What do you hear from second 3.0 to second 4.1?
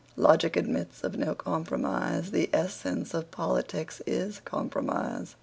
of politics